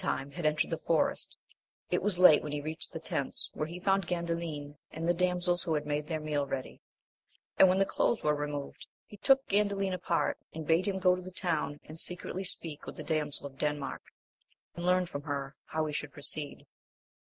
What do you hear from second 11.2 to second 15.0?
the town and secretly speak with the damsel of Denmark, and